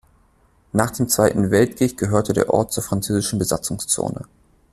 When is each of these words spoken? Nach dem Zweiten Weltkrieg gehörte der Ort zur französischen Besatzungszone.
Nach 0.71 0.89
dem 0.89 1.09
Zweiten 1.09 1.51
Weltkrieg 1.51 1.95
gehörte 1.95 2.33
der 2.33 2.51
Ort 2.51 2.71
zur 2.73 2.81
französischen 2.81 3.37
Besatzungszone. 3.37 4.25